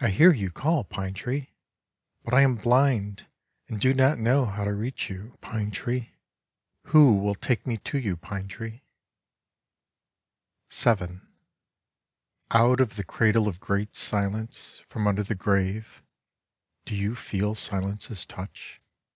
I 0.00 0.08
hear 0.08 0.32
you 0.32 0.50
call. 0.50 0.82
Pine 0.82 1.14
tree, 1.14 1.50
but 2.24 2.34
I 2.34 2.42
am 2.42 2.56
blind, 2.56 3.28
and 3.68 3.80
do 3.80 3.94
not 3.94 4.18
know 4.18 4.44
how 4.44 4.64
to 4.64 4.74
reach 4.74 5.08
you, 5.08 5.38
Pine 5.40 5.70
tree. 5.70 6.16
Who 6.86 7.14
will 7.16 7.36
take 7.36 7.64
me 7.64 7.76
to 7.76 7.80
JS 7.80 7.84
Prose 7.84 7.92
Poems 8.00 8.04
you, 8.06 8.16
Pine 8.16 8.48
tree? 8.48 8.82
vn 10.68 11.20
Out 12.50 12.80
of 12.80 12.96
the 12.96 13.04
cradle 13.04 13.46
of 13.46 13.60
great 13.60 13.94
Silence, 13.94 14.82
from 14.88 15.06
under 15.06 15.22
the 15.22 15.36
grave 15.36 16.02
(do 16.84 16.96
you 16.96 17.14
feel 17.14 17.54
Silence's 17.54 18.26
touch 18.26 18.80